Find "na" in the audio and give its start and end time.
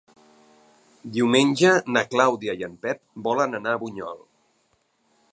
1.97-2.03